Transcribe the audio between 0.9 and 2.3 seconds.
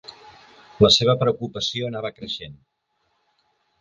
seva preocupació anava